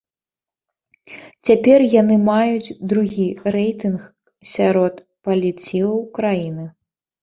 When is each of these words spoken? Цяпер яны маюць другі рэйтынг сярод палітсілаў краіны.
Цяпер 1.49 1.79
яны 2.01 2.15
маюць 2.31 2.73
другі 2.95 3.29
рэйтынг 3.59 3.99
сярод 4.57 5.09
палітсілаў 5.27 6.07
краіны. 6.21 6.65